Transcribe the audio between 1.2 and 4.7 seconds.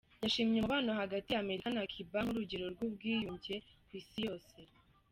ya Amerika na Cuba nk’urugero rw’ubwiyunge ku isi yose.